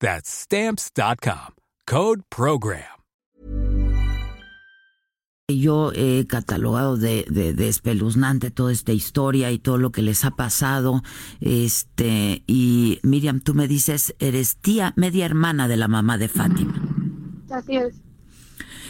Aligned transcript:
That's 0.00 0.28
stamps.com. 0.28 1.54
Code 1.86 2.22
Program. 2.30 2.96
Yo 5.48 5.92
he 5.94 6.26
catalogado 6.26 6.96
de, 6.96 7.24
de, 7.30 7.52
de, 7.52 7.68
espeluznante 7.68 8.50
toda 8.50 8.72
esta 8.72 8.92
historia 8.92 9.52
y 9.52 9.60
todo 9.60 9.78
lo 9.78 9.92
que 9.92 10.02
les 10.02 10.24
ha 10.24 10.32
pasado. 10.32 11.04
Este, 11.40 12.42
y 12.48 12.98
Miriam, 13.04 13.40
tú 13.40 13.54
me 13.54 13.68
dices, 13.68 14.16
eres 14.18 14.56
tía, 14.56 14.92
media 14.96 15.24
hermana 15.24 15.68
de 15.68 15.76
la 15.76 15.86
mamá 15.86 16.18
de 16.18 16.26
Fátima. 16.26 16.74
Así 17.48 17.76
es. 17.76 17.94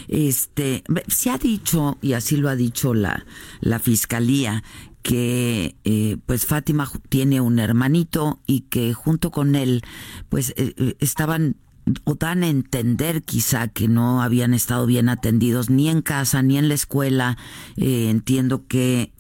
Este, 0.09 0.83
se 1.09 1.29
ha 1.29 1.37
dicho, 1.37 1.99
y 2.01 2.15
así 2.15 2.39
lo 2.39 2.49
ha 2.49 2.57
dicho 2.57 2.95
la, 2.95 3.27
la 3.61 3.79
fiscalía, 3.79 4.63
que 5.07 5.77
eh, 5.85 6.17
pues 6.27 6.47
Fátima 6.47 6.91
tiene 7.09 7.41
un 7.41 7.61
hermanito 7.61 8.41
y 8.45 8.63
que 8.63 8.93
junto 8.93 9.31
con 9.31 9.55
él 9.55 9.83
pues 10.29 10.51
eh, 10.57 10.75
eh, 10.77 10.97
estaban 10.99 11.55
o 12.03 12.17
dan 12.17 12.43
a 12.43 12.49
entender 12.49 13.23
quizá 13.23 13.69
que 13.69 13.87
no 13.87 14.21
habían 14.21 14.53
estado 14.53 14.85
bien 14.85 15.09
atendidos 15.09 15.71
ni 15.71 15.89
en 15.89 16.03
casa 16.03 16.43
ni 16.43 16.59
en 16.59 16.67
la 16.67 16.75
escuela. 16.75 17.39
entiendo 17.77 18.67
que 18.67 19.13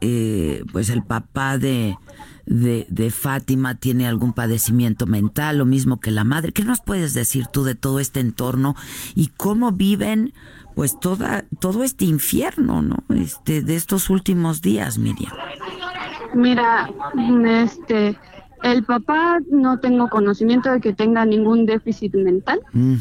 pues 0.73 0.91
el 0.91 1.05
papá 1.05 1.57
de, 1.57 1.97
de, 2.47 2.86
de, 2.89 3.11
Fátima 3.11 3.75
tiene 3.75 4.06
algún 4.06 4.33
padecimiento 4.33 5.06
mental, 5.06 5.58
lo 5.58 5.66
mismo 5.66 6.00
que 6.00 6.11
la 6.11 6.25
madre. 6.25 6.52
¿Qué 6.52 6.64
nos 6.64 6.80
puedes 6.80 7.12
decir 7.12 7.47
tú 7.48 7.64
de 7.64 7.75
todo 7.75 8.00
este 8.00 8.20
entorno 8.20 8.77
y 9.14 9.28
cómo 9.36 9.72
viven 9.72 10.33
pues 10.77 11.00
toda, 11.00 11.44
todo 11.58 11.83
este 11.83 12.05
infierno, 12.05 12.83
¿no? 12.83 12.97
Este, 13.08 13.62
de 13.62 13.77
estos 13.77 14.11
últimos 14.11 14.61
días, 14.61 14.98
Miriam. 14.98 15.33
Mira, 16.34 16.91
este, 17.47 18.19
el 18.62 18.84
papá 18.84 19.39
no 19.50 19.80
tengo 19.80 20.08
conocimiento 20.08 20.70
de 20.70 20.80
que 20.80 20.92
tenga 20.92 21.24
ningún 21.24 21.64
déficit 21.64 22.14
mental. 22.14 22.61
Mm. 22.72 22.97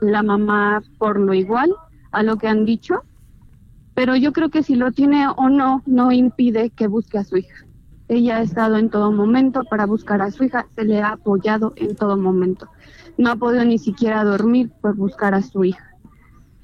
La 0.00 0.22
mamá 0.22 0.82
por 0.98 1.18
lo 1.18 1.32
igual 1.32 1.74
a 2.12 2.22
lo 2.22 2.36
que 2.36 2.46
han 2.46 2.66
dicho. 2.66 3.02
Pero 3.94 4.16
yo 4.16 4.32
creo 4.32 4.50
que 4.50 4.62
si 4.62 4.74
lo 4.74 4.92
tiene 4.92 5.26
o 5.28 5.48
no, 5.48 5.82
no 5.86 6.12
impide 6.12 6.70
que 6.70 6.88
busque 6.88 7.16
a 7.16 7.24
su 7.24 7.38
hija. 7.38 7.64
Ella 8.14 8.36
ha 8.36 8.42
estado 8.42 8.76
en 8.76 8.90
todo 8.90 9.10
momento 9.10 9.64
para 9.64 9.86
buscar 9.86 10.22
a 10.22 10.30
su 10.30 10.44
hija, 10.44 10.68
se 10.76 10.84
le 10.84 11.02
ha 11.02 11.12
apoyado 11.12 11.72
en 11.74 11.96
todo 11.96 12.16
momento. 12.16 12.68
No 13.18 13.30
ha 13.30 13.36
podido 13.36 13.64
ni 13.64 13.78
siquiera 13.78 14.22
dormir 14.22 14.70
por 14.80 14.94
buscar 14.94 15.34
a 15.34 15.42
su 15.42 15.64
hija. 15.64 15.90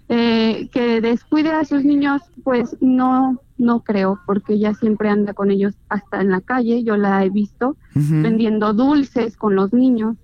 Eh, 0.09 0.69
que 0.73 1.01
descuide 1.01 1.51
a 1.51 1.65
sus 1.65 1.85
niños, 1.85 2.23
pues 2.45 2.77
no, 2.81 3.41
no 3.59 3.81
creo, 3.81 4.21
porque 4.27 4.55
ella 4.55 4.75
siempre 4.75 5.09
anda 5.09 5.35
con 5.35 5.51
ellos 5.51 5.75
hasta 5.89 6.21
en 6.21 6.31
la 6.31 6.41
calle, 6.41 6.85
yo 6.85 6.97
la 6.97 7.25
he 7.25 7.31
visto 7.31 7.77
vendiendo 7.95 8.73
dulces 8.73 9.37
con 9.37 9.57
los 9.57 9.73
niños. 9.73 10.17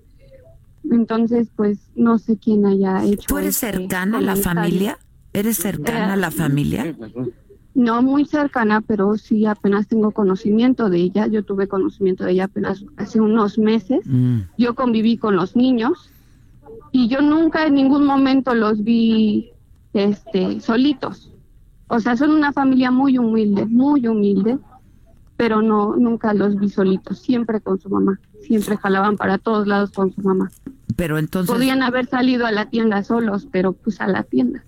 Entonces, 0.90 1.48
pues 1.56 1.90
no 1.96 2.18
sé 2.18 2.36
quién 2.36 2.66
haya 2.66 3.04
hecho. 3.04 3.26
¿Tú 3.26 3.38
eres 3.38 3.62
este 3.62 3.78
cercana 3.78 4.18
a 4.18 4.20
la 4.20 4.36
familia? 4.36 4.98
¿Eres 5.32 5.56
cercana 5.56 6.12
a 6.12 6.16
la 6.16 6.30
familia? 6.30 6.94
No 7.76 8.00
muy 8.00 8.24
cercana, 8.24 8.80
pero 8.80 9.18
sí 9.18 9.44
apenas 9.44 9.86
tengo 9.86 10.10
conocimiento 10.10 10.88
de 10.88 10.96
ella. 10.96 11.26
Yo 11.26 11.44
tuve 11.44 11.68
conocimiento 11.68 12.24
de 12.24 12.32
ella 12.32 12.44
apenas 12.44 12.86
hace 12.96 13.20
unos 13.20 13.58
meses. 13.58 14.00
Mm. 14.06 14.38
Yo 14.56 14.74
conviví 14.74 15.18
con 15.18 15.36
los 15.36 15.54
niños 15.56 16.10
y 16.90 17.08
yo 17.08 17.20
nunca 17.20 17.66
en 17.66 17.74
ningún 17.74 18.06
momento 18.06 18.54
los 18.54 18.82
vi 18.82 19.50
este, 19.92 20.58
solitos. 20.60 21.30
O 21.88 22.00
sea, 22.00 22.16
son 22.16 22.30
una 22.30 22.54
familia 22.54 22.90
muy 22.90 23.18
humilde, 23.18 23.66
muy 23.66 24.08
humilde, 24.08 24.58
pero 25.36 25.60
no 25.60 25.96
nunca 25.96 26.32
los 26.32 26.58
vi 26.58 26.70
solitos, 26.70 27.18
siempre 27.18 27.60
con 27.60 27.78
su 27.78 27.90
mamá, 27.90 28.18
siempre 28.40 28.78
jalaban 28.78 29.18
para 29.18 29.36
todos 29.36 29.66
lados 29.66 29.90
con 29.90 30.14
su 30.14 30.22
mamá. 30.22 30.50
Pero 30.96 31.18
entonces 31.18 31.54
podían 31.54 31.82
haber 31.82 32.06
salido 32.06 32.46
a 32.46 32.52
la 32.52 32.70
tienda 32.70 33.04
solos, 33.04 33.46
pero 33.52 33.74
pues 33.74 34.00
a 34.00 34.06
la 34.06 34.22
tienda. 34.22 34.64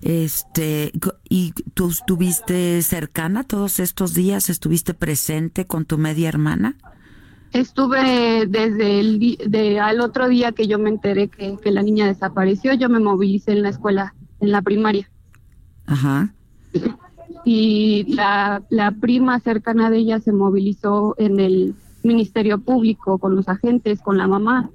Este, 0.00 0.92
¿y 1.28 1.52
tú 1.74 1.88
estuviste 1.88 2.82
cercana 2.82 3.44
todos 3.44 3.80
estos 3.80 4.14
días? 4.14 4.50
¿Estuviste 4.50 4.94
presente 4.94 5.66
con 5.66 5.84
tu 5.84 5.98
media 5.98 6.28
hermana? 6.28 6.76
Estuve 7.52 8.46
desde 8.46 9.00
el 9.00 9.36
de, 9.46 9.78
al 9.78 10.00
otro 10.00 10.28
día 10.28 10.52
que 10.52 10.66
yo 10.66 10.78
me 10.78 10.88
enteré 10.88 11.28
que, 11.28 11.58
la 11.70 11.82
niña 11.82 12.06
desapareció, 12.06 12.72
yo 12.72 12.88
me 12.88 12.98
movilicé 12.98 13.52
en 13.52 13.62
la 13.62 13.68
escuela, 13.68 14.14
en 14.40 14.52
la 14.52 14.62
primaria. 14.62 15.10
Ajá. 15.86 16.34
Y 17.44 18.04
la, 18.14 18.62
la 18.70 18.92
prima 18.92 19.38
cercana 19.40 19.90
de 19.90 19.98
ella 19.98 20.20
se 20.20 20.32
movilizó 20.32 21.14
en 21.18 21.40
el 21.40 21.74
Ministerio 22.02 22.58
Público, 22.58 23.18
con 23.18 23.36
los 23.36 23.48
agentes, 23.48 24.00
con 24.00 24.16
la 24.16 24.26
mamá. 24.26 24.70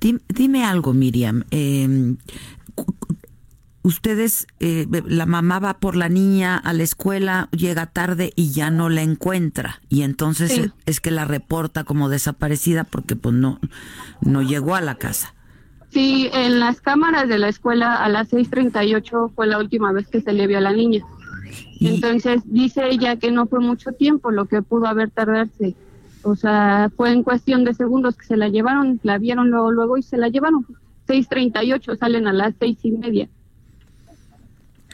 Dime, 0.00 0.20
dime 0.28 0.64
algo, 0.64 0.92
Miriam. 0.92 1.44
Eh, 1.50 2.16
ustedes, 3.82 4.46
eh, 4.60 4.86
la 5.06 5.26
mamá 5.26 5.58
va 5.58 5.78
por 5.78 5.96
la 5.96 6.08
niña 6.08 6.56
a 6.56 6.72
la 6.72 6.82
escuela, 6.82 7.48
llega 7.50 7.86
tarde 7.86 8.32
y 8.36 8.52
ya 8.52 8.70
no 8.70 8.88
la 8.88 9.02
encuentra. 9.02 9.80
Y 9.88 10.02
entonces 10.02 10.70
es 10.86 11.00
que 11.00 11.10
la 11.10 11.24
reporta 11.24 11.84
como 11.84 12.08
desaparecida 12.08 12.84
porque 12.84 13.16
pues 13.16 13.34
no, 13.34 13.58
no 14.20 14.42
llegó 14.42 14.74
a 14.74 14.80
la 14.80 14.96
casa. 14.96 15.34
Sí, 15.90 16.30
en 16.32 16.58
las 16.58 16.80
cámaras 16.80 17.28
de 17.28 17.38
la 17.38 17.48
escuela 17.48 17.96
a 17.96 18.08
las 18.08 18.32
6.38 18.32 19.32
fue 19.34 19.46
la 19.46 19.58
última 19.58 19.92
vez 19.92 20.08
que 20.08 20.22
se 20.22 20.32
le 20.32 20.46
vio 20.46 20.58
a 20.58 20.62
la 20.62 20.72
niña. 20.72 21.04
Entonces 21.80 22.42
dice 22.46 22.88
ella 22.88 23.16
que 23.16 23.30
no 23.30 23.46
fue 23.46 23.60
mucho 23.60 23.92
tiempo 23.92 24.30
lo 24.30 24.46
que 24.46 24.62
pudo 24.62 24.86
haber 24.86 25.10
tardarse. 25.10 25.74
O 26.22 26.36
sea, 26.36 26.90
fue 26.96 27.10
en 27.10 27.24
cuestión 27.24 27.64
de 27.64 27.74
segundos 27.74 28.16
que 28.16 28.24
se 28.24 28.36
la 28.36 28.48
llevaron, 28.48 29.00
la 29.02 29.18
vieron 29.18 29.50
luego, 29.50 29.72
luego 29.72 29.98
y 29.98 30.02
se 30.02 30.16
la 30.16 30.28
llevaron. 30.28 30.64
6.38 31.12 31.98
salen 31.98 32.26
a 32.26 32.32
las 32.32 32.54
seis 32.58 32.78
y 32.82 32.92
media 32.92 33.28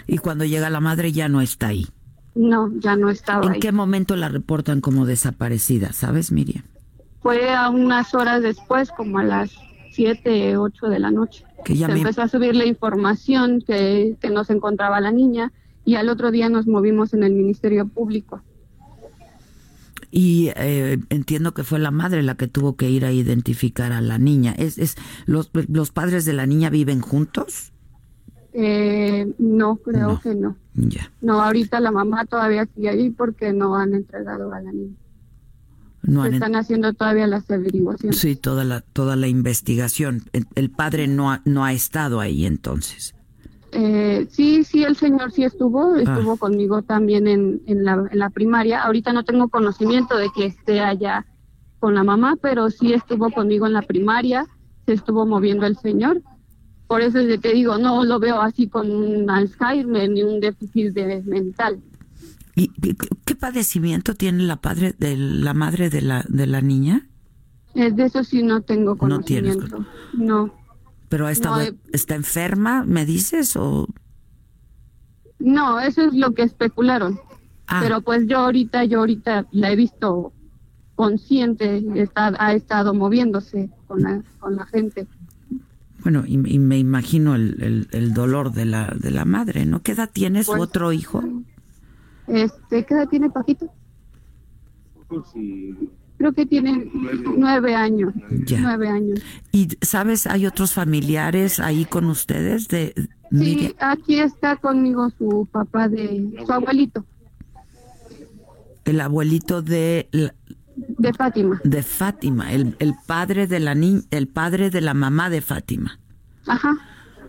y 0.09 0.19
cuando 0.19 0.45
llega 0.45 0.71
la 0.71 0.81
madre 0.81 1.13
ya 1.13 1.29
no 1.29 1.41
está 1.41 1.69
ahí. 1.69 1.87
No, 2.35 2.73
ya 2.79 2.97
no 2.97 3.11
estaba 3.11 3.55
¿En 3.55 3.61
qué 3.61 3.73
momento 3.73 4.17
la 4.17 4.29
reportan 4.29 4.81
como 4.81 5.07
desaparecida, 5.07 5.93
sabes, 5.93 6.33
Miriam? 6.33 6.65
Fue 7.21 7.53
a 7.53 7.69
unas 7.69 8.15
horas 8.15 8.43
después, 8.43 8.91
como 8.91 9.19
a 9.19 9.25
las 9.25 9.51
7, 9.93 10.57
8 10.57 10.87
de 10.87 10.99
la 10.99 11.11
noche. 11.11 11.45
Que 11.65 11.75
ya 11.75 11.87
Se 11.87 11.93
empezó 11.93 12.23
a 12.23 12.29
subir 12.29 12.55
la 12.55 12.65
información 12.65 13.61
que, 13.67 14.17
que 14.21 14.31
no 14.31 14.45
se 14.45 14.53
encontraba 14.53 15.01
la 15.01 15.11
niña 15.11 15.53
y 15.85 15.97
al 15.97 16.09
otro 16.09 16.31
día 16.31 16.49
nos 16.49 16.67
movimos 16.67 17.13
en 17.13 17.25
el 17.25 17.33
Ministerio 17.33 17.89
Público. 17.89 18.41
Y 20.11 20.51
eh, 20.57 20.99
entiendo 21.11 21.53
que 21.53 21.65
fue 21.65 21.79
la 21.79 21.91
madre 21.91 22.23
la 22.23 22.37
que 22.37 22.49
tuvo 22.49 22.77
que 22.77 22.89
ir 22.89 23.05
a 23.05 23.13
identificar 23.13 23.93
a 23.93 24.01
la 24.01 24.19
niña. 24.19 24.55
¿Es, 24.57 24.79
es 24.79 24.97
los, 25.27 25.51
¿Los 25.69 25.91
padres 25.91 26.25
de 26.25 26.33
la 26.33 26.47
niña 26.47 26.71
viven 26.71 27.01
juntos? 27.01 27.73
Eh, 28.53 29.33
no, 29.39 29.77
creo 29.77 30.21
que 30.21 30.35
no. 30.35 30.57
Ya. 30.75 31.13
No, 31.21 31.41
ahorita 31.43 31.81
la 31.81 31.91
mamá 31.91 32.25
todavía 32.25 32.67
sigue 32.75 32.89
ahí 32.89 33.11
porque 33.11 33.53
no 33.53 33.77
han 33.77 33.95
entregado 33.95 34.53
a 34.53 34.61
la 34.61 34.73
niña. 34.73 34.97
No 36.03 36.25
están 36.25 36.57
haciendo 36.57 36.95
todavía 36.95 37.27
las 37.27 37.51
averiguaciones. 37.51 38.19
Sí, 38.19 38.37
toda 38.37 38.65
la 38.65 38.81
toda 38.81 39.17
la 39.17 39.29
investigación. 39.29 40.23
El, 40.55 40.71
padre 40.71 41.07
no 41.07 41.31
ha, 41.31 41.43
no 41.45 41.65
ha 41.65 41.73
estado 41.73 42.21
ahí 42.21 42.47
entonces. 42.47 43.15
Eh, 43.73 44.27
sí, 44.31 44.65
sí, 44.65 44.85
el 44.85 44.97
señor 44.97 45.33
sí 45.33 45.45
estuvo, 45.45 45.95
ah. 45.95 46.01
estuvo 46.01 46.37
conmigo 46.37 46.83
también 46.83 47.27
en, 47.27 47.63
en, 47.67 47.85
la, 47.85 48.05
en 48.11 48.19
la 48.19 48.31
primaria. 48.31 48.83
Ahorita 48.83 49.13
no 49.13 49.25
tengo 49.25 49.49
conocimiento 49.49 50.17
de 50.17 50.29
que 50.35 50.47
esté 50.47 50.81
allá 50.81 51.27
con 51.79 51.95
la 51.95 52.05
mamá, 52.05 52.37
pero 52.41 52.71
sí 52.71 52.93
estuvo 52.93 53.31
conmigo 53.31 53.67
en 53.67 53.73
la 53.75 53.83
primaria, 53.83 54.47
se 54.87 54.95
estuvo 54.95 55.27
moviendo 55.27 55.67
el 55.67 55.77
señor 55.77 56.23
por 56.89 57.03
eso 57.03 57.19
es 57.19 57.29
de 57.29 57.39
que 57.39 57.53
digo, 57.53 57.77
no 57.77 58.03
lo 58.03 58.19
veo 58.19 58.41
así 58.41 58.67
con 58.67 58.91
un 58.91 59.31
Alzheimer 59.31 60.11
ni 60.11 60.23
un 60.23 60.41
déficit 60.41 60.95
de 60.95 61.23
mental. 61.23 61.81
¿Y 62.57 62.69
qué 63.25 63.37
padecimiento 63.37 64.15
tiene 64.15 64.43
la 64.45 64.57
padre 64.57 64.95
de 64.99 65.17
la 65.17 65.53
madre 65.53 65.91
de 65.91 66.01
la 66.01 66.25
de 66.27 66.47
la 66.47 66.63
niña? 66.63 67.07
Eh, 67.75 67.93
de 67.93 68.05
eso 68.07 68.25
sí 68.25 68.43
no 68.43 68.63
tengo 68.63 68.97
conocimiento. 68.97 69.85
No. 70.15 70.51
Pero 71.09 71.27
ha 71.27 71.33
estado, 71.33 71.61
está 71.93 72.15
enferma, 72.15 72.85
¿me 72.85 73.07
dices 73.07 73.57
o 73.57 73.89
No, 75.39 75.81
eso 75.81 76.03
es 76.03 76.15
lo 76.15 76.35
que 76.35 76.43
especularon. 76.43 77.19
Ah. 77.67 77.81
Pero 77.83 78.01
pues 78.01 78.27
yo 78.27 78.39
ahorita 78.39 78.85
yo 78.85 79.01
ahorita 79.01 79.47
la 79.53 79.73
he 79.73 79.77
visto 79.77 80.33
consciente, 80.95 81.85
está, 81.95 82.35
ha 82.39 82.55
estado 82.55 82.93
moviéndose 82.93 83.71
con 83.87 84.03
la, 84.03 84.23
con 84.41 84.57
la 84.57 84.67
gente. 84.67 85.07
Bueno, 86.03 86.25
y, 86.27 86.39
me 86.39 86.79
imagino 86.79 87.35
el, 87.35 87.89
el, 87.91 88.15
dolor 88.15 88.53
de 88.53 88.65
la, 88.65 88.95
de 88.99 89.11
la 89.11 89.25
madre, 89.25 89.67
¿no? 89.67 89.83
¿Qué 89.83 89.93
edad 89.93 90.11
tiene 90.13 90.43
su 90.43 90.53
pues, 90.53 90.63
otro 90.63 90.93
hijo? 90.93 91.23
Este, 92.27 92.85
¿Qué 92.85 92.95
edad 92.95 93.09
tiene 93.09 93.31
Paquito? 93.31 93.71
Creo 96.19 96.33
que 96.33 96.47
tiene 96.47 96.91
nueve 97.37 97.75
años. 97.75 98.13
Nueve 98.61 98.89
años. 98.89 99.21
¿Y 99.53 99.69
sabes, 99.81 100.27
hay 100.27 100.47
otros 100.47 100.75
familiares 100.75 101.61
ahí 101.61 101.85
con 101.85 102.07
ustedes? 102.07 102.69
de 102.69 102.95
Sí, 103.31 103.75
aquí 103.79 104.19
está 104.19 104.57
conmigo 104.57 105.11
su 105.19 105.47
papá 105.51 105.89
de 105.89 106.45
su 106.45 106.53
abuelito. 106.53 107.05
El 108.85 109.01
abuelito 109.01 109.63
de 109.63 110.09
de 110.77 111.13
Fátima. 111.13 111.61
De 111.65 111.83
Fátima, 111.83 112.53
el, 112.53 112.77
el 112.79 112.95
padre 113.07 113.47
de 113.47 113.61
la 113.61 113.75
ni 113.75 114.03
el 114.11 114.29
padre 114.29 114.71
de 114.71 114.81
la 114.81 114.95
mamá 114.95 115.29
de 115.29 115.41
Fátima. 115.41 115.99
Ajá. 116.47 116.77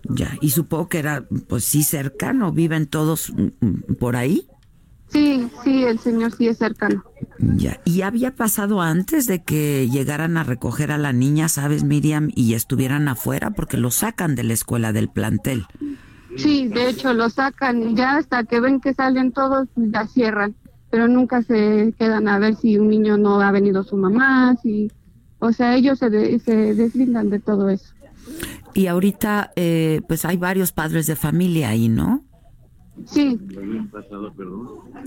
Ya, 0.03 0.37
y 0.41 0.51
supongo 0.51 0.87
que 0.87 0.99
era, 0.99 1.25
pues 1.47 1.65
sí, 1.65 1.83
cercano, 1.83 2.51
viven 2.51 2.87
todos 2.87 3.33
mm, 3.33 3.65
mm, 3.65 3.95
por 3.99 4.15
ahí. 4.15 4.47
Sí, 5.09 5.47
sí, 5.63 5.83
el 5.83 5.99
señor 5.99 6.31
sí 6.31 6.47
es 6.47 6.57
cercano. 6.57 7.03
Ya, 7.39 7.79
y 7.85 8.01
había 8.01 8.35
pasado 8.35 8.81
antes 8.81 9.25
de 9.25 9.43
que 9.43 9.89
llegaran 9.89 10.37
a 10.37 10.43
recoger 10.43 10.91
a 10.91 10.97
la 10.97 11.13
niña, 11.13 11.49
¿sabes, 11.49 11.83
Miriam? 11.83 12.29
Y 12.35 12.53
estuvieran 12.53 13.07
afuera 13.07 13.51
porque 13.51 13.77
lo 13.77 13.91
sacan 13.91 14.35
de 14.35 14.43
la 14.43 14.53
escuela 14.53 14.93
del 14.93 15.09
plantel. 15.09 15.65
Sí, 16.37 16.67
de 16.67 16.89
hecho 16.89 17.13
lo 17.13 17.29
sacan 17.29 17.81
y 17.81 17.95
ya 17.95 18.17
hasta 18.17 18.43
que 18.43 18.59
ven 18.59 18.79
que 18.79 18.93
salen 18.93 19.31
todos, 19.31 19.67
ya 19.75 20.05
cierran 20.05 20.55
pero 20.89 21.07
nunca 21.07 21.41
se 21.43 21.93
quedan 21.97 22.27
a 22.27 22.39
ver 22.39 22.55
si 22.55 22.77
un 22.77 22.89
niño 22.89 23.17
no 23.17 23.39
ha 23.41 23.51
venido 23.51 23.83
su 23.83 23.95
mamá, 23.95 24.55
si, 24.61 24.91
o 25.39 25.51
sea, 25.51 25.75
ellos 25.75 25.99
se, 25.99 26.39
se 26.39 26.73
deslindan 26.73 27.29
de 27.29 27.39
todo 27.39 27.69
eso. 27.69 27.93
Y 28.73 28.87
ahorita, 28.87 29.51
eh, 29.55 30.01
pues 30.07 30.25
hay 30.25 30.37
varios 30.37 30.71
padres 30.71 31.07
de 31.07 31.15
familia 31.15 31.69
ahí, 31.69 31.89
¿no? 31.89 32.23
Sí. 33.05 33.39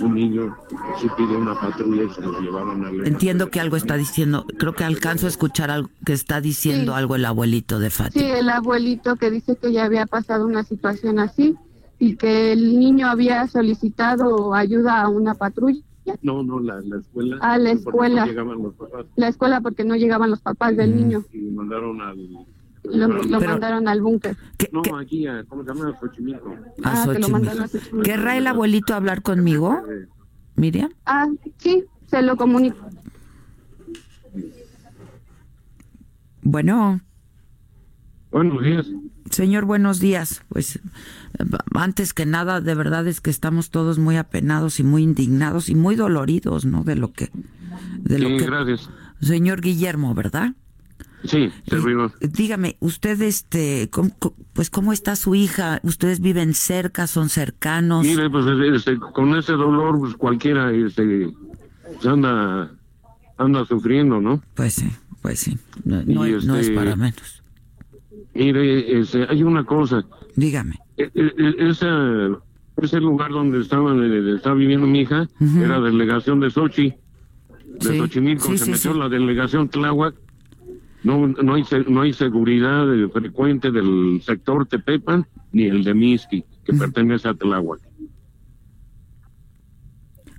un 0.02 0.14
niño 0.14 0.56
se 1.00 1.08
pide 1.10 1.36
una 1.36 1.54
patrulla 1.58 2.04
y 2.04 2.10
se 2.10 2.20
lo 2.20 2.40
llevaron 2.40 2.84
a 2.84 2.90
Entiendo 3.06 3.50
que 3.50 3.60
algo 3.60 3.76
está 3.76 3.96
diciendo, 3.96 4.46
creo 4.58 4.74
que 4.74 4.84
alcanzo 4.84 5.26
a 5.26 5.28
escuchar 5.28 5.70
algo 5.70 5.90
que 6.04 6.12
está 6.12 6.40
diciendo 6.40 6.94
algo 6.94 7.16
el 7.16 7.24
abuelito 7.24 7.78
de 7.78 7.90
Fátima. 7.90 8.24
Sí, 8.24 8.30
el 8.30 8.48
abuelito 8.48 9.16
que 9.16 9.30
dice 9.30 9.56
que 9.56 9.72
ya 9.72 9.84
había 9.84 10.06
pasado 10.06 10.46
una 10.46 10.64
situación 10.64 11.18
así 11.18 11.56
y 11.98 12.16
que 12.16 12.52
el 12.52 12.78
niño 12.78 13.06
había 13.06 13.46
solicitado 13.46 14.54
ayuda 14.54 15.02
a 15.02 15.08
una 15.08 15.34
patrulla. 15.34 15.82
No, 16.22 16.42
no, 16.42 16.58
la, 16.58 16.80
la 16.80 16.98
escuela. 16.98 17.38
A 17.40 17.58
la 17.58 17.70
escuela. 17.70 18.26
La 19.14 19.28
escuela 19.28 19.60
porque 19.60 19.84
no 19.84 19.94
llegaban 19.94 20.30
los 20.30 20.40
papás 20.40 20.76
del 20.76 20.92
mm. 20.92 20.96
niño. 20.96 21.24
Y 21.32 21.38
mandaron 21.42 22.00
al... 22.00 22.18
Lo, 22.84 23.08
mandaron 23.40 23.86
al 23.86 24.00
búnker. 24.00 24.36
No, 24.72 24.82
aquí, 24.98 25.26
a, 25.26 25.44
¿cómo 25.44 25.62
se 25.62 25.68
llama? 25.68 25.90
A 25.90 26.00
Xochimilco. 26.00 26.56
Ah, 26.82 27.06
que 27.12 27.18
lo 27.18 27.28
mandaron 27.28 27.62
a 27.62 27.68
Xochimilco. 27.68 28.02
¿Querrá 28.02 28.36
el 28.36 28.46
abuelito 28.46 28.94
hablar 28.94 29.22
conmigo, 29.22 29.82
Miriam? 30.56 30.90
Ah, 31.06 31.28
sí, 31.58 31.84
se 32.06 32.22
lo 32.22 32.36
comunico. 32.36 32.78
Bueno. 36.42 37.00
Buenos 38.32 38.62
días. 38.62 38.86
Señor, 39.30 39.64
buenos 39.64 40.00
días. 40.00 40.42
Pues 40.48 40.80
antes 41.74 42.12
que 42.12 42.26
nada, 42.26 42.60
de 42.60 42.74
verdad 42.74 43.06
es 43.06 43.20
que 43.20 43.30
estamos 43.30 43.70
todos 43.70 43.98
muy 43.98 44.16
apenados 44.16 44.80
y 44.80 44.84
muy 44.84 45.02
indignados 45.02 45.68
y 45.68 45.74
muy 45.74 45.96
doloridos, 45.96 46.64
¿no? 46.64 46.82
De 46.82 46.96
lo 46.96 47.12
que... 47.12 47.30
De 47.98 48.18
lo 48.18 48.28
que, 48.36 48.44
gracias. 48.44 48.90
Señor 49.20 49.60
Guillermo, 49.60 50.14
¿verdad? 50.14 50.54
Sí, 51.24 51.50
servimos. 51.68 52.12
Dígame, 52.20 52.76
usted, 52.80 53.20
este, 53.22 53.88
pues, 54.52 54.70
¿cómo 54.70 54.92
está 54.92 55.16
su 55.16 55.34
hija? 55.34 55.80
¿Ustedes 55.84 56.20
viven 56.20 56.54
cerca, 56.54 57.06
son 57.06 57.28
cercanos? 57.28 58.04
Mire, 58.04 58.28
pues, 58.28 58.44
este, 58.74 58.98
con 58.98 59.36
ese 59.36 59.52
dolor, 59.52 59.98
pues, 59.98 60.14
cualquiera, 60.14 60.72
este, 60.72 61.32
anda, 62.04 62.72
anda 63.38 63.64
sufriendo, 63.66 64.20
¿no? 64.20 64.42
Pues 64.54 64.74
sí, 64.74 64.90
pues 65.20 65.40
sí, 65.40 65.58
no, 65.84 66.02
no, 66.02 66.24
es 66.24 66.44
este, 66.44 66.74
para 66.74 66.96
menos. 66.96 67.42
Mire, 68.34 69.00
este, 69.00 69.26
hay 69.28 69.42
una 69.42 69.64
cosa. 69.64 70.04
Dígame. 70.36 70.76
E, 70.96 71.10
e, 71.14 71.32
e, 71.36 71.70
ese, 71.70 71.86
ese 72.78 73.00
lugar 73.00 73.30
donde 73.30 73.60
estaba, 73.60 73.94
estaba 74.34 74.54
viviendo 74.56 74.86
mi 74.86 75.00
hija 75.00 75.28
era 75.58 75.80
delegación 75.80 76.40
de 76.40 76.50
Sochi, 76.50 76.94
de 77.80 77.90
sí, 77.92 77.98
Xochimilco, 77.98 78.56
se 78.56 78.70
metió 78.70 78.94
la 78.94 79.08
delegación 79.08 79.68
Tláhuac. 79.68 80.14
No, 81.04 81.26
no, 81.26 81.54
hay, 81.54 81.64
no 81.88 82.02
hay 82.02 82.12
seguridad 82.12 82.86
frecuente 83.12 83.70
del 83.70 84.20
sector 84.24 84.66
Tepepan 84.66 85.26
ni 85.52 85.64
el 85.64 85.82
de 85.84 85.94
Miski, 85.94 86.44
que 86.64 86.72
pertenece 86.72 87.28
a 87.28 87.34
Tláhuac. 87.34 87.80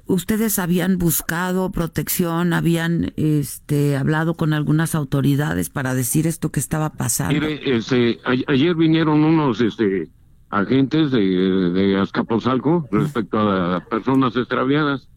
¿Ustedes 0.05 0.59
habían 0.59 0.97
buscado 0.97 1.71
protección, 1.71 2.53
habían 2.53 3.13
este, 3.15 3.95
hablado 3.95 4.35
con 4.35 4.53
algunas 4.53 4.95
autoridades 4.95 5.69
para 5.69 5.95
decir 5.95 6.27
esto 6.27 6.51
que 6.51 6.59
estaba 6.59 6.89
pasando? 6.91 7.33
Mire, 7.33 7.75
este, 7.75 8.19
ayer 8.47 8.75
vinieron 8.75 9.23
unos 9.23 9.61
este, 9.61 10.09
agentes 10.49 11.09
de, 11.11 11.19
de 11.19 11.99
Azcapotzalco 11.99 12.85
respecto 12.91 13.39
a 13.39 13.79
personas 13.85 14.35
extraviadas. 14.35 15.07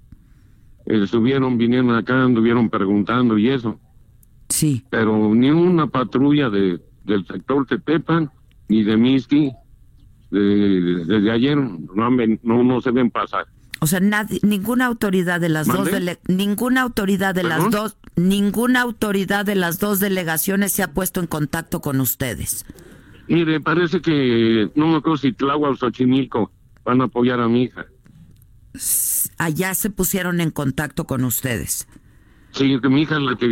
Estuvieron, 0.87 1.59
vinieron 1.59 1.95
acá, 1.95 2.23
anduvieron 2.23 2.71
preguntando 2.71 3.37
y 3.39 3.51
eso. 3.51 3.81
Sí. 4.49 4.85
Pero 4.91 5.35
ni 5.35 5.51
una 5.51 5.87
patrulla 5.87 6.51
de, 6.51 6.81
del 7.05 7.27
sector 7.27 7.67
Tepepan 7.67 8.31
ni 8.69 8.83
de 8.83 8.97
Miski 8.97 9.53
desde 10.31 11.31
ayer 11.31 11.57
no, 11.57 12.11
no, 12.43 12.63
no 12.65 12.81
se 12.81 12.91
ven 12.91 13.11
pasar. 13.11 13.47
O 13.81 13.87
sea, 13.87 14.01
nadie, 14.01 14.41
ninguna 14.43 14.87
autoridad 14.87 15.41
de 15.41 15.49
las 15.49 15.67
dos 15.67 15.89
ninguna 16.29 16.81
autoridad 16.81 17.35
de 17.35 17.43
las 17.43 17.71
dos 17.71 17.97
ninguna 18.17 18.81
autoridad 18.81 19.45
de 19.45 19.55
las 19.55 19.79
dos 19.79 20.01
delegaciones 20.01 20.73
se 20.73 20.83
ha 20.83 20.93
puesto 20.93 21.21
en 21.21 21.27
contacto 21.27 21.81
con 21.81 22.01
ustedes. 22.01 22.65
Mire, 23.29 23.61
parece 23.61 24.01
que 24.01 24.71
no 24.75 24.89
me 24.89 24.97
acuerdo 24.97 25.19
si 25.19 25.33
Tláhuac 25.33 25.73
o 25.73 25.77
Xochimilco 25.77 26.51
van 26.85 27.01
a 27.01 27.05
apoyar 27.05 27.41
a 27.41 27.49
mi 27.49 27.65
hija. 27.65 27.87
Allá 29.39 29.75
se 29.75 29.91
pusieron 29.91 30.41
en 30.41 30.51
contacto 30.51 31.05
con 31.05 31.25
ustedes. 31.25 31.87
Sí, 32.57 32.81
que 32.81 32.89
mi 32.89 33.03
hija 33.03 33.21
la 33.21 33.37
que 33.37 33.47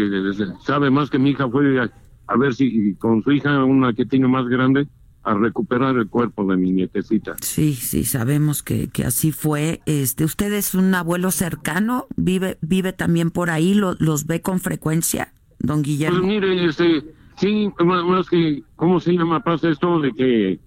sabe 0.64 0.90
más 0.90 1.10
que 1.10 1.18
mi 1.18 1.30
hija 1.30 1.48
fue 1.48 1.78
a, 1.78 1.90
a 2.26 2.36
ver 2.38 2.54
si 2.54 2.94
con 2.94 3.22
su 3.22 3.32
hija, 3.32 3.62
una 3.62 3.92
que 3.92 4.06
tiene 4.06 4.26
más 4.26 4.46
grande, 4.48 4.88
a 5.24 5.34
recuperar 5.34 5.96
el 5.96 6.08
cuerpo 6.08 6.46
de 6.46 6.56
mi 6.56 6.70
nietecita. 6.70 7.36
Sí, 7.40 7.74
sí, 7.74 8.04
sabemos 8.04 8.62
que, 8.62 8.88
que 8.88 9.04
así 9.04 9.30
fue. 9.30 9.82
Este, 9.84 10.24
¿Usted 10.24 10.52
es 10.54 10.74
un 10.74 10.94
abuelo 10.94 11.30
cercano? 11.30 12.06
¿Vive 12.16 12.58
vive 12.62 12.92
también 12.94 13.30
por 13.30 13.50
ahí? 13.50 13.74
¿Los 13.74 14.26
ve 14.26 14.40
con 14.40 14.58
frecuencia, 14.60 15.32
don 15.58 15.82
Guillermo? 15.82 16.18
Pues 16.18 16.28
mire, 16.28 16.64
este, 16.66 17.04
sí, 17.36 17.70
más, 17.84 18.28
que, 18.28 18.62
¿cómo 18.76 19.00
se 19.00 19.12
llama? 19.12 19.40
Pasa 19.40 19.68
esto 19.68 20.00
de 20.00 20.12
que 20.12 20.60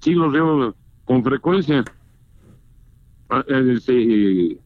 sí 0.00 0.14
los 0.14 0.32
veo 0.32 0.74
con 1.04 1.22
frecuencia. 1.22 1.84
Ah, 3.30 3.44
este, 3.48 4.58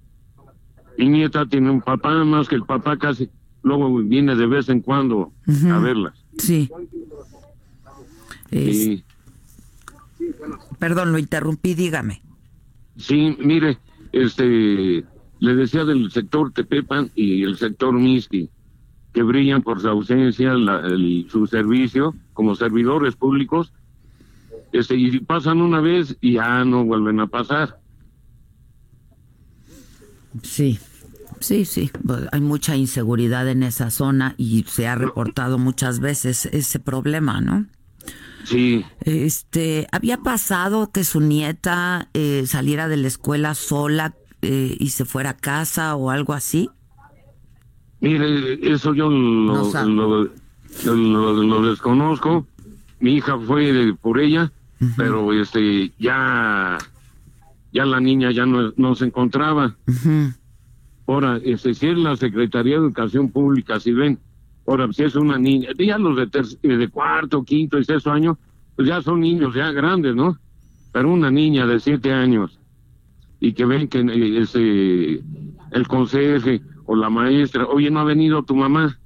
mi 0.99 1.09
nieta 1.09 1.47
tiene 1.47 1.71
un 1.71 1.81
papá, 1.81 2.25
más 2.25 2.49
que 2.49 2.57
el 2.57 2.65
papá 2.65 2.97
casi, 2.99 3.31
luego 3.63 3.97
viene 3.99 4.35
de 4.35 4.47
vez 4.47 4.69
en 4.69 4.81
cuando 4.81 5.33
a 5.71 5.79
verlas. 5.79 6.15
Sí. 6.39 6.69
Sí. 8.51 9.05
Perdón, 10.79 11.13
lo 11.13 11.19
interrumpí, 11.19 11.75
dígame. 11.75 12.21
Sí, 12.97 13.37
mire, 13.39 13.79
este, 14.13 15.05
le 15.39 15.55
decía 15.55 15.85
del 15.85 16.11
sector 16.11 16.53
Tepepan 16.53 17.11
y 17.15 17.45
el 17.45 17.57
sector 17.57 17.95
Miski, 17.95 18.51
que 19.13 19.23
brillan 19.23 19.63
por 19.63 19.81
su 19.81 19.89
ausencia, 19.89 20.55
su 21.29 21.47
servicio 21.47 22.15
como 22.33 22.57
servidores 22.57 23.15
públicos, 23.15 23.73
este, 24.73 24.97
y 24.97 25.21
pasan 25.21 25.61
una 25.61 25.81
vez 25.81 26.17
y 26.21 26.35
ya 26.35 26.65
no 26.65 26.85
vuelven 26.85 27.21
a 27.21 27.29
pasar. 27.29 27.79
Sí, 30.43 30.79
sí, 31.41 31.65
sí, 31.65 31.91
hay 32.33 32.41
mucha 32.41 32.77
inseguridad 32.77 33.49
en 33.49 33.63
esa 33.63 33.91
zona 33.91 34.35
y 34.37 34.65
se 34.69 34.87
ha 34.87 34.95
reportado 34.95 35.59
muchas 35.59 36.01
veces 36.01 36.47
ese 36.47 36.79
problema, 36.79 37.41
¿no? 37.41 37.67
Sí. 38.45 38.85
Este, 39.03 39.87
¿había 39.93 40.19
pasado 40.19 40.91
que 40.91 41.05
su 41.05 41.21
nieta 41.21 42.09
eh, 42.15 42.45
saliera 42.47 42.89
de 42.89 42.97
la 42.97 43.09
escuela 43.09 43.55
sola 43.55 44.15
eh, 44.43 44.77
y 44.79 44.91
se 44.91 45.05
fuera 45.05 45.31
a 45.31 45.37
casa 45.37 45.95
o 45.97 46.11
algo 46.11 46.33
así? 46.33 46.71
Mire, 48.01 48.59
eso 48.63 48.95
yo 48.95 49.11
lo, 49.11 50.31
lo, 50.85 51.63
desconozco. 51.63 52.47
Mi 53.01 53.17
hija 53.17 53.39
fue 53.39 53.95
por 54.01 54.21
ella, 54.21 54.53
pero 54.97 55.33
este 55.33 55.93
ya 55.99 56.79
ya 57.73 57.85
la 57.85 58.01
niña 58.01 58.31
ya 58.31 58.47
no, 58.47 58.73
no 58.77 58.95
se 58.95 59.07
encontraba. 59.07 59.77
Ahora, 61.07 61.41
este, 61.43 61.75
si 61.75 61.87
es 61.87 61.99
la 61.99 62.17
Secretaría 62.17 62.75
de 62.75 62.81
Educación 62.81 63.31
Pública, 63.31 63.81
si 63.81 63.93
ven, 63.93 64.19
ahora 64.67 64.93
si 64.93 65.05
es 65.05 65.15
una 65.17 65.39
niña, 65.39 65.71
ya 65.79 65.99
los 65.99 66.17
de, 66.17 66.77
de 66.77 66.89
cuarto, 66.89 67.43
quinto 67.45 67.79
y 67.79 67.85
sexto 67.85 68.11
año, 68.11 68.39
pues 68.77 68.89
ya 68.89 69.01
son 69.03 69.21
niños 69.21 69.55
ya 69.55 69.73
grandes, 69.73 70.15
¿no? 70.15 70.39
Pero 70.93 71.13
una 71.13 71.31
niña 71.31 71.67
de 71.67 71.81
siete 71.81 72.13
años 72.13 72.59
y 73.41 73.53
que 73.53 73.65
ven 73.65 73.89
que 73.89 74.01
eh, 74.01 74.39
ese, 74.41 75.23
el 75.71 75.89
conserje 75.89 76.61
o 76.87 76.97
la 76.97 77.11
maestra, 77.11 77.67
oye, 77.67 77.91
no 77.91 78.01
ha 78.01 78.05
venido 78.05 78.43
tu 78.43 78.55
mamá, 78.55 78.99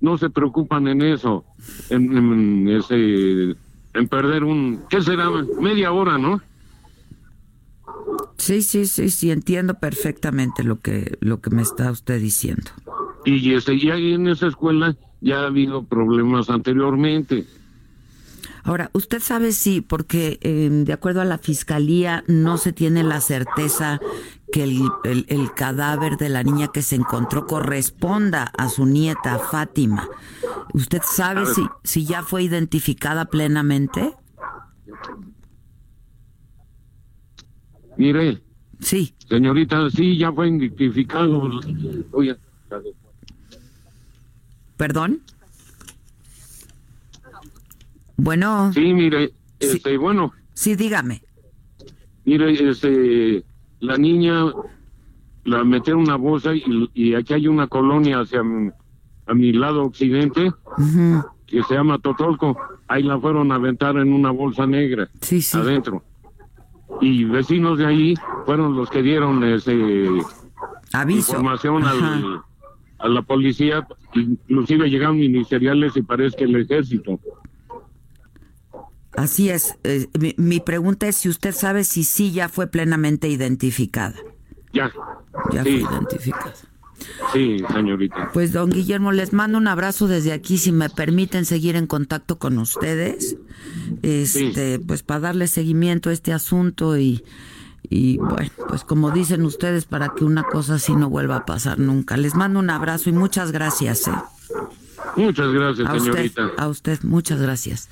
no 0.00 0.18
se 0.18 0.30
preocupan 0.30 0.88
en 0.88 1.02
eso, 1.02 1.44
en, 1.90 2.68
ese, 2.68 3.56
en 3.94 4.08
perder 4.08 4.44
un, 4.44 4.80
¿qué 4.88 5.00
será? 5.00 5.30
Media 5.60 5.92
hora, 5.92 6.18
¿no? 6.18 6.40
Sí, 8.42 8.60
sí, 8.62 8.86
sí, 8.86 9.08
sí, 9.10 9.30
entiendo 9.30 9.74
perfectamente 9.74 10.64
lo 10.64 10.80
que, 10.80 11.16
lo 11.20 11.40
que 11.40 11.50
me 11.50 11.62
está 11.62 11.92
usted 11.92 12.20
diciendo. 12.20 12.72
Y 13.24 13.54
este, 13.54 13.78
ya 13.78 13.94
en 13.94 14.26
esa 14.26 14.48
escuela 14.48 14.96
ya 15.20 15.42
ha 15.42 15.46
habido 15.46 15.84
problemas 15.84 16.50
anteriormente. 16.50 17.46
Ahora, 18.64 18.90
usted 18.94 19.20
sabe 19.20 19.52
si, 19.52 19.80
porque 19.80 20.40
em, 20.42 20.82
de 20.82 20.92
acuerdo 20.92 21.20
a 21.20 21.24
la 21.24 21.38
fiscalía 21.38 22.24
no 22.26 22.58
se 22.58 22.72
tiene 22.72 23.04
la 23.04 23.20
certeza 23.20 24.00
que 24.50 24.64
el, 24.64 25.52
cadáver 25.54 26.16
de 26.16 26.28
la 26.28 26.42
niña 26.42 26.66
que 26.66 26.82
se 26.82 26.96
encontró 26.96 27.46
corresponda 27.46 28.50
a 28.58 28.68
su 28.68 28.86
nieta 28.86 29.38
Fátima. 29.38 30.08
¿Usted 30.74 31.02
sabe 31.04 31.46
si, 31.46 31.64
si 31.84 32.06
ya 32.06 32.24
fue 32.24 32.42
identificada 32.42 33.26
plenamente? 33.26 34.16
Mire. 38.02 38.42
Sí. 38.80 39.14
Señorita, 39.28 39.88
sí, 39.90 40.18
ya 40.18 40.32
fue 40.32 40.48
identificado. 40.48 41.60
¿Perdón? 44.76 45.20
Bueno. 48.16 48.72
Sí, 48.72 48.92
mire, 48.92 49.32
este, 49.60 49.96
bueno. 49.96 50.32
Sí, 50.52 50.74
dígame. 50.74 51.22
Mire, 52.24 52.70
este, 52.70 53.44
la 53.78 53.96
niña 53.96 54.46
la 55.44 55.62
metieron 55.62 56.02
una 56.02 56.16
bolsa 56.16 56.50
y, 56.52 57.14
aquí 57.14 57.34
hay 57.34 57.46
una 57.46 57.68
colonia 57.68 58.18
hacia 58.18 58.42
mi, 58.42 58.68
a 59.26 59.34
mi 59.34 59.52
lado 59.52 59.84
occidente 59.84 60.52
que 61.46 61.62
se 61.62 61.74
llama 61.74 62.00
Totolco. 62.00 62.56
Ahí 62.88 63.04
la 63.04 63.20
fueron 63.20 63.52
a 63.52 63.54
aventar 63.54 63.96
en 63.96 64.12
una 64.12 64.32
bolsa 64.32 64.66
negra 64.66 65.08
sí, 65.20 65.40
sí. 65.40 65.56
adentro. 65.56 66.02
Y 67.00 67.24
vecinos 67.24 67.78
de 67.78 67.86
ahí 67.86 68.14
fueron 68.44 68.76
los 68.76 68.90
que 68.90 69.02
dieron 69.02 69.42
ese 69.44 69.74
Aviso. 70.92 71.32
información 71.36 71.82
a 71.84 73.08
la 73.08 73.22
policía, 73.22 73.86
inclusive 74.14 74.88
llegaron 74.88 75.16
ministeriales 75.16 75.96
y 75.96 76.02
parece 76.02 76.36
que 76.36 76.44
el 76.44 76.56
ejército. 76.56 77.18
Así 79.16 79.50
es. 79.50 79.76
Eh, 79.84 80.06
mi, 80.36 80.60
pregunta 80.60 81.06
es 81.06 81.16
si 81.16 81.28
usted 81.28 81.52
sabe 81.52 81.84
si 81.84 82.04
sí 82.04 82.32
ya 82.32 82.48
fue 82.48 82.68
plenamente 82.68 83.28
identificada. 83.28 84.14
Ya. 84.72 84.90
Ya 85.52 85.62
fue 85.62 85.72
identificada. 85.72 86.54
Sí, 87.32 87.58
señorita. 87.72 88.30
Pues 88.32 88.52
don 88.52 88.70
Guillermo, 88.70 89.12
les 89.12 89.32
mando 89.32 89.58
un 89.58 89.66
abrazo 89.66 90.06
desde 90.06 90.32
aquí, 90.32 90.58
si 90.58 90.72
me 90.72 90.88
permiten 90.90 91.44
seguir 91.44 91.76
en 91.76 91.86
contacto 91.86 92.38
con 92.38 92.58
ustedes, 92.58 93.36
este, 94.02 94.78
pues 94.78 95.02
para 95.02 95.20
darle 95.20 95.46
seguimiento 95.48 96.10
a 96.10 96.12
este 96.12 96.32
asunto 96.32 96.96
y, 96.98 97.24
y 97.82 98.18
bueno, 98.18 98.50
pues 98.68 98.84
como 98.84 99.10
dicen 99.10 99.44
ustedes, 99.44 99.84
para 99.84 100.14
que 100.14 100.24
una 100.24 100.44
cosa 100.44 100.74
así 100.74 100.94
no 100.94 101.10
vuelva 101.10 101.36
a 101.36 101.44
pasar 101.46 101.78
nunca. 101.78 102.16
Les 102.16 102.34
mando 102.34 102.60
un 102.60 102.70
abrazo 102.70 103.10
y 103.10 103.12
muchas 103.12 103.52
gracias. 103.52 104.08
¿eh? 104.08 104.12
Muchas 105.16 105.52
gracias, 105.52 106.02
señorita. 106.02 106.50
a 106.56 106.68
usted, 106.68 107.02
muchas 107.02 107.40
gracias. 107.40 107.88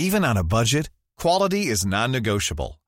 Even 0.00 0.24
on 0.24 0.36
a 0.36 0.44
budget, 0.44 0.90
quality 1.16 1.66
is 1.66 1.84
non-negotiable. 1.84 2.78